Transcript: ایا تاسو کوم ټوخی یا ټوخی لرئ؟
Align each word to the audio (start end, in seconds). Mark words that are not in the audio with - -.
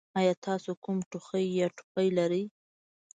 ایا 0.19 0.33
تاسو 0.47 0.71
کوم 0.83 0.97
ټوخی 1.09 1.45
یا 1.59 1.67
ټوخی 1.77 2.07
لرئ؟ 2.17 2.43